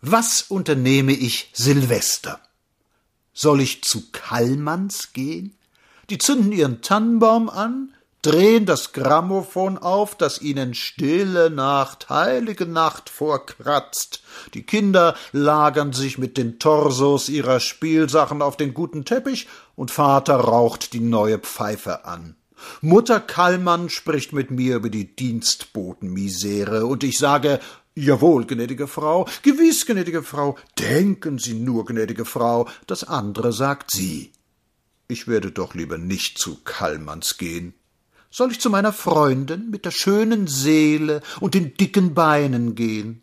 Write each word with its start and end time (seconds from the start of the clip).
Was 0.00 0.42
unternehme 0.42 1.12
ich 1.12 1.50
Silvester? 1.52 2.40
Soll 3.32 3.60
ich 3.60 3.82
zu 3.82 4.10
Kallmanns 4.12 5.12
gehen? 5.12 5.56
Die 6.08 6.18
zünden 6.18 6.52
ihren 6.52 6.82
Tannenbaum 6.82 7.50
an, 7.50 7.92
drehen 8.22 8.64
das 8.64 8.92
Grammophon 8.92 9.76
auf, 9.76 10.14
das 10.14 10.40
ihnen 10.40 10.74
stille 10.74 11.50
Nacht, 11.50 12.10
heilige 12.10 12.66
Nacht 12.66 13.10
vorkratzt. 13.10 14.22
Die 14.54 14.62
Kinder 14.62 15.16
lagern 15.32 15.92
sich 15.92 16.16
mit 16.16 16.36
den 16.36 16.60
Torsos 16.60 17.28
ihrer 17.28 17.58
Spielsachen 17.58 18.40
auf 18.40 18.56
den 18.56 18.74
guten 18.74 19.04
Teppich 19.04 19.48
und 19.74 19.90
Vater 19.90 20.36
raucht 20.36 20.92
die 20.92 21.00
neue 21.00 21.38
Pfeife 21.38 22.04
an. 22.04 22.36
Mutter 22.80 23.20
Kallmann 23.20 23.88
spricht 23.88 24.32
mit 24.32 24.50
mir 24.50 24.76
über 24.76 24.90
die 24.90 25.14
Dienstbotenmisere 25.14 26.86
und 26.86 27.04
ich 27.04 27.18
sage, 27.18 27.60
Jawohl, 28.00 28.46
gnädige 28.46 28.86
Frau, 28.86 29.26
gewiss, 29.42 29.84
gnädige 29.84 30.22
Frau, 30.22 30.56
denken 30.78 31.38
Sie 31.38 31.54
nur, 31.54 31.84
gnädige 31.84 32.24
Frau, 32.24 32.68
das 32.86 33.02
andere 33.02 33.52
sagt 33.52 33.90
sie. 33.90 34.30
Ich 35.08 35.26
werde 35.26 35.50
doch 35.50 35.74
lieber 35.74 35.98
nicht 35.98 36.38
zu 36.38 36.58
Kallmanns 36.62 37.38
gehen. 37.38 37.74
Soll 38.30 38.52
ich 38.52 38.60
zu 38.60 38.70
meiner 38.70 38.92
Freundin 38.92 39.70
mit 39.70 39.84
der 39.84 39.90
schönen 39.90 40.46
Seele 40.46 41.22
und 41.40 41.54
den 41.54 41.74
dicken 41.74 42.14
Beinen 42.14 42.76
gehen? 42.76 43.22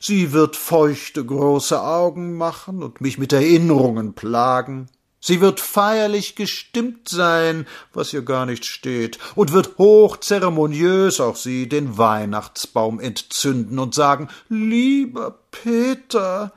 Sie 0.00 0.32
wird 0.32 0.56
feuchte 0.56 1.24
große 1.24 1.82
Augen 1.82 2.36
machen 2.36 2.82
und 2.82 3.00
mich 3.00 3.16
mit 3.16 3.32
Erinnerungen 3.32 4.12
plagen. 4.12 4.90
Sie 5.26 5.40
wird 5.40 5.58
feierlich 5.58 6.34
gestimmt 6.34 7.08
sein, 7.08 7.66
was 7.94 8.12
ihr 8.12 8.20
gar 8.20 8.44
nicht 8.44 8.66
steht, 8.66 9.18
und 9.34 9.52
wird 9.52 9.78
hochzeremoniös 9.78 11.18
auch 11.18 11.36
sie 11.36 11.66
den 11.66 11.96
Weihnachtsbaum 11.96 13.00
entzünden 13.00 13.78
und 13.78 13.94
sagen, 13.94 14.28
lieber 14.50 15.38
Peter. 15.50 16.52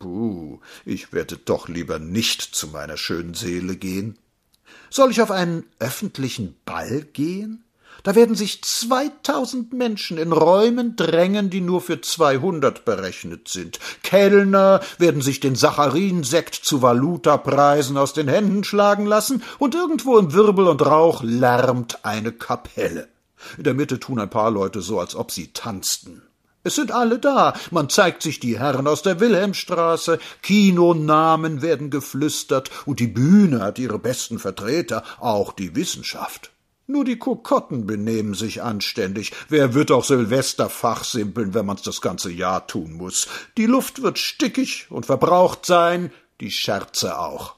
Puh, 0.00 0.58
ich 0.84 1.12
werde 1.12 1.36
doch 1.36 1.68
lieber 1.68 2.00
nicht 2.00 2.42
zu 2.42 2.66
meiner 2.66 2.96
schönen 2.96 3.34
Seele 3.34 3.76
gehen. 3.76 4.18
Soll 4.90 5.12
ich 5.12 5.22
auf 5.22 5.30
einen 5.30 5.62
öffentlichen 5.78 6.56
Ball 6.64 7.02
gehen? 7.12 7.62
Da 8.02 8.14
werden 8.14 8.36
sich 8.36 8.62
zweitausend 8.62 9.72
Menschen 9.72 10.18
in 10.18 10.32
Räumen 10.32 10.96
drängen, 10.96 11.50
die 11.50 11.60
nur 11.60 11.80
für 11.80 12.00
zweihundert 12.00 12.84
berechnet 12.84 13.48
sind. 13.48 13.78
Kellner 14.02 14.80
werden 14.98 15.20
sich 15.20 15.40
den 15.40 15.56
Saccharinsekt 15.56 16.54
zu 16.54 16.80
Valutapreisen 16.82 17.96
aus 17.96 18.12
den 18.12 18.28
Händen 18.28 18.64
schlagen 18.64 19.06
lassen, 19.06 19.42
und 19.58 19.74
irgendwo 19.74 20.18
im 20.18 20.32
Wirbel 20.32 20.68
und 20.68 20.84
Rauch 20.84 21.22
lärmt 21.22 22.04
eine 22.04 22.32
Kapelle. 22.32 23.08
In 23.56 23.64
der 23.64 23.74
Mitte 23.74 24.00
tun 24.00 24.20
ein 24.20 24.30
paar 24.30 24.50
Leute 24.50 24.80
so, 24.80 25.00
als 25.00 25.14
ob 25.14 25.30
sie 25.30 25.52
tanzten. 25.52 26.22
Es 26.64 26.74
sind 26.74 26.92
alle 26.92 27.18
da. 27.18 27.54
Man 27.70 27.88
zeigt 27.88 28.22
sich 28.22 28.40
die 28.40 28.58
Herren 28.58 28.86
aus 28.86 29.02
der 29.02 29.20
Wilhelmstraße, 29.20 30.18
Kinonamen 30.42 31.62
werden 31.62 31.90
geflüstert, 31.90 32.70
und 32.84 33.00
die 33.00 33.06
Bühne 33.06 33.60
hat 33.60 33.78
ihre 33.78 33.98
besten 33.98 34.38
Vertreter, 34.38 35.02
auch 35.18 35.52
die 35.52 35.74
Wissenschaft. 35.74 36.50
Nur 36.90 37.04
die 37.04 37.18
Kokotten 37.18 37.86
benehmen 37.86 38.32
sich 38.32 38.62
anständig. 38.62 39.34
Wer 39.50 39.74
wird 39.74 39.90
auch 39.90 40.04
Silvester 40.04 40.70
fachsimpeln, 40.70 41.52
wenn 41.52 41.66
man's 41.66 41.82
das 41.82 42.00
ganze 42.00 42.30
Jahr 42.32 42.66
tun 42.66 42.94
muss? 42.94 43.28
Die 43.58 43.66
Luft 43.66 44.00
wird 44.00 44.18
stickig 44.18 44.86
und 44.88 45.04
verbraucht 45.04 45.66
sein, 45.66 46.10
die 46.40 46.50
Scherze 46.50 47.18
auch. 47.18 47.56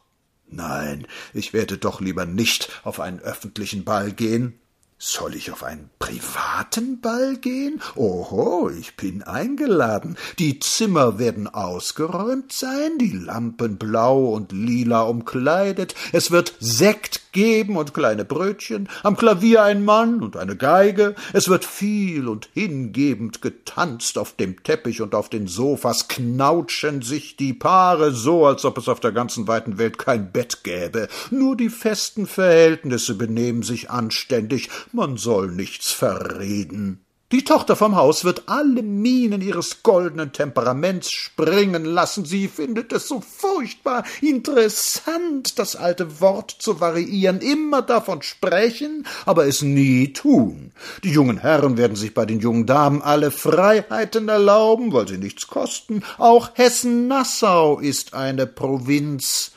Nein, 0.49 1.07
ich 1.33 1.53
werde 1.53 1.79
doch 1.79 2.01
lieber 2.01 2.27
nicht 2.27 2.71
auf 2.83 2.99
einen 2.99 3.21
öffentlichen 3.21 3.85
Ball 3.85 4.11
gehen. 4.11 4.59
Soll 4.99 5.37
ich 5.37 5.53
auf 5.53 5.63
einen 5.63 5.91
privaten 6.01 7.01
Ball 7.01 7.37
gehen? 7.37 7.81
Oho, 7.95 8.69
ich 8.69 8.97
bin 8.97 9.23
eingeladen. 9.23 10.19
Die 10.41 10.59
Zimmer 10.59 11.21
werden 11.21 11.47
ausgeräumt 11.47 12.53
sein, 12.53 12.99
die 12.99 13.13
Lampen 13.13 13.79
blau 13.79 14.27
und 14.35 14.51
lila 14.51 15.03
umkleidet. 15.03 15.95
Es 16.13 16.33
wird 16.33 16.55
Sekt 16.59 17.20
geben 17.33 17.77
und 17.77 17.95
kleine 17.95 18.25
Brötchen, 18.25 18.89
am 19.03 19.17
Klavier 19.17 19.63
ein 19.63 19.85
Mann 19.85 20.23
und 20.23 20.37
eine 20.37 20.57
Geige. 20.57 21.15
Es 21.33 21.49
wird 21.49 21.65
viel 21.65 22.29
und 22.29 22.49
hingebend 22.55 23.43
getanzt 23.43 24.19
auf 24.19 24.35
dem 24.35 24.63
Teppich 24.63 25.01
und 25.01 25.15
auf 25.15 25.29
den 25.29 25.47
Sofas 25.47 26.09
knautschen 26.09 27.03
sich 27.03 27.37
die 27.37 27.53
Paare 27.53 28.13
so, 28.13 28.47
als 28.47 28.65
ob 28.65 28.79
es 28.79 28.89
auf 28.89 29.01
der 29.01 29.13
ganzen 29.13 29.49
weiten 29.49 29.79
Welt 29.79 29.99
kein 29.99 30.33
Bett 30.33 30.65
gäbe. 30.65 31.09
Nur 31.31 31.57
die 31.57 31.71
festen 31.71 32.27
Verhältnisse 32.27 33.15
benehmen 33.15 33.63
sich 33.63 33.91
anständig 33.91 34.69
man 34.93 35.17
soll 35.17 35.51
nichts 35.51 35.93
verreden. 35.93 37.05
Die 37.33 37.45
Tochter 37.45 37.77
vom 37.77 37.95
Haus 37.95 38.25
wird 38.25 38.49
alle 38.49 38.83
Minen 38.83 39.41
ihres 39.41 39.85
goldenen 39.85 40.33
Temperaments 40.33 41.13
springen 41.13 41.85
lassen. 41.85 42.25
Sie 42.25 42.49
findet 42.49 42.93
es 42.93 43.07
so 43.07 43.21
furchtbar 43.21 44.03
interessant, 44.21 45.57
das 45.61 45.77
alte 45.77 46.21
Wort 46.21 46.51
zu 46.51 46.81
variieren, 46.81 47.41
immer 47.41 47.83
davon 47.83 48.23
sprechen, 48.23 49.07
aber 49.27 49.47
es 49.47 49.63
nie 49.63 50.13
tun. 50.13 50.73
Die 51.05 51.13
jungen 51.13 51.39
Herren 51.39 51.77
werden 51.77 51.95
sich 51.95 52.15
bei 52.15 52.27
den 52.27 52.41
jungen 52.41 52.67
Damen 52.67 53.01
alle 53.01 53.31
Freiheiten 53.31 54.29
erlauben, 54.29 54.93
weil 54.93 55.07
sie 55.07 55.19
nichts 55.19 55.47
kosten. 55.47 56.03
Auch 56.19 56.51
Hessen-Nassau 56.55 57.79
ist 57.79 58.13
eine 58.13 58.49
Provinz. 58.49 59.53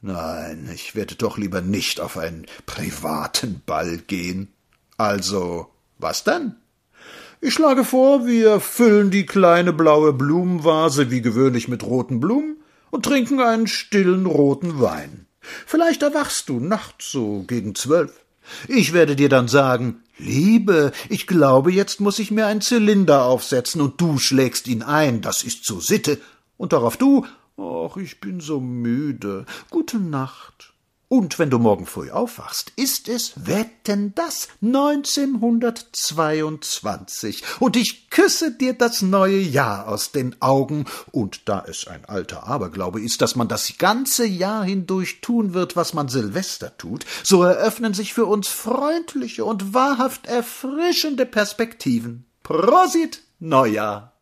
Nein, 0.00 0.70
ich 0.74 0.94
werde 0.94 1.14
doch 1.14 1.36
lieber 1.36 1.60
nicht 1.60 2.00
auf 2.00 2.16
einen 2.16 2.46
privaten 2.64 3.60
Ball 3.66 3.98
gehen. 3.98 4.48
Also, 4.96 5.66
was 5.98 6.24
denn? 6.24 6.54
Ich 7.40 7.54
schlage 7.54 7.84
vor, 7.84 8.26
wir 8.26 8.58
füllen 8.58 9.12
die 9.12 9.24
kleine 9.24 9.72
blaue 9.72 10.12
Blumenvase 10.12 11.12
wie 11.12 11.22
gewöhnlich 11.22 11.68
mit 11.68 11.84
roten 11.84 12.18
Blumen 12.18 12.56
und 12.90 13.04
trinken 13.04 13.40
einen 13.40 13.68
stillen 13.68 14.26
roten 14.26 14.80
Wein. 14.80 15.26
Vielleicht 15.40 16.02
erwachst 16.02 16.48
du 16.48 16.58
nachts 16.58 17.12
so 17.12 17.44
gegen 17.46 17.76
zwölf. 17.76 18.12
Ich 18.66 18.92
werde 18.92 19.14
dir 19.14 19.28
dann 19.28 19.46
sagen, 19.46 20.02
Liebe, 20.18 20.90
ich 21.08 21.28
glaube, 21.28 21.70
jetzt 21.70 22.00
muss 22.00 22.18
ich 22.18 22.32
mir 22.32 22.46
einen 22.46 22.60
Zylinder 22.60 23.22
aufsetzen 23.22 23.80
und 23.82 24.00
du 24.00 24.18
schlägst 24.18 24.66
ihn 24.66 24.82
ein, 24.82 25.20
das 25.20 25.44
ist 25.44 25.64
so 25.64 25.78
Sitte. 25.78 26.18
Und 26.56 26.72
darauf 26.72 26.96
du, 26.96 27.24
ach, 27.56 27.96
ich 27.98 28.20
bin 28.20 28.40
so 28.40 28.58
müde. 28.58 29.46
Gute 29.70 30.00
Nacht. 30.00 30.72
Und 31.10 31.38
wenn 31.38 31.48
du 31.48 31.58
morgen 31.58 31.86
früh 31.86 32.10
aufwachst, 32.10 32.70
ist 32.76 33.08
es, 33.08 33.46
wetten 33.46 34.14
das, 34.14 34.48
1922. 34.60 37.42
Und 37.60 37.76
ich 37.76 38.10
küsse 38.10 38.50
dir 38.50 38.74
das 38.74 39.00
neue 39.00 39.38
Jahr 39.38 39.88
aus 39.88 40.12
den 40.12 40.36
Augen. 40.42 40.84
Und 41.10 41.48
da 41.48 41.64
es 41.66 41.86
ein 41.86 42.04
alter 42.04 42.46
Aberglaube 42.46 43.00
ist, 43.00 43.22
dass 43.22 43.36
man 43.36 43.48
das 43.48 43.78
ganze 43.78 44.26
Jahr 44.26 44.64
hindurch 44.64 45.22
tun 45.22 45.54
wird, 45.54 45.76
was 45.76 45.94
man 45.94 46.10
Silvester 46.10 46.76
tut, 46.76 47.06
so 47.22 47.42
eröffnen 47.42 47.94
sich 47.94 48.12
für 48.12 48.26
uns 48.26 48.48
freundliche 48.48 49.46
und 49.46 49.72
wahrhaft 49.72 50.26
erfrischende 50.26 51.24
Perspektiven. 51.24 52.26
Prosit, 52.42 53.22
Neujahr! 53.38 54.17